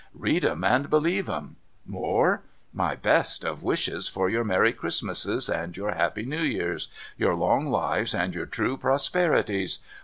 Read 0.15 0.43
'em 0.43 0.63
and 0.63 0.89
believe 0.89 1.29
'em. 1.29 1.57
More? 1.85 2.41
My 2.73 2.95
best 2.95 3.43
of 3.45 3.61
wishes 3.61 4.07
for 4.07 4.31
your 4.31 4.43
merry 4.43 4.73
Christmases 4.73 5.47
and 5.47 5.77
your 5.77 5.91
happy 5.91 6.25
New 6.25 6.41
Years, 6.41 6.87
your 7.17 7.35
long 7.35 7.67
lives 7.67 8.15
and 8.15 8.33
your 8.33 8.47
true 8.47 8.77
prosperities. 8.77 9.77